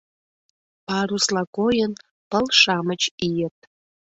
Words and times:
Парусла 0.85 1.43
койын, 1.57 1.93
пыл-шамыч 2.29 3.01
ийыт. 3.27 3.57